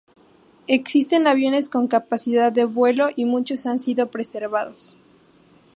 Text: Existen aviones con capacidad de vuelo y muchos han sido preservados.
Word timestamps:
Existen 0.65 1.27
aviones 1.27 1.69
con 1.69 1.87
capacidad 1.87 2.51
de 2.51 2.65
vuelo 2.65 3.09
y 3.15 3.25
muchos 3.25 3.67
han 3.67 3.79
sido 3.79 4.09
preservados. 4.09 4.95